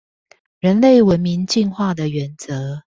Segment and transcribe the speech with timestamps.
[0.61, 2.79] 人類文明進化的原則